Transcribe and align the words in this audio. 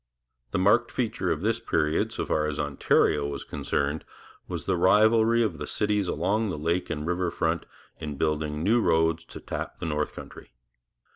The 0.49 0.57
marked 0.57 0.89
feature 0.91 1.31
of 1.31 1.41
this 1.41 1.59
period, 1.59 2.11
so 2.11 2.25
far 2.25 2.47
as 2.47 2.59
Ontario 2.59 3.27
was 3.27 3.43
concerned, 3.43 4.03
was 4.47 4.65
the 4.65 4.75
rivalry 4.75 5.43
of 5.43 5.59
the 5.59 5.67
cities 5.67 6.07
along 6.07 6.49
the 6.49 6.57
lake 6.57 6.89
and 6.89 7.05
river 7.05 7.29
front 7.29 7.67
in 7.99 8.17
building 8.17 8.63
new 8.63 8.81
roads 8.81 9.23
to 9.25 9.39
tap 9.39 9.77
the 9.77 9.85
north 9.85 10.13
country. 10.15 10.53